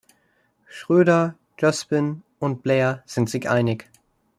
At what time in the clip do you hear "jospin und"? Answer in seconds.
1.59-2.63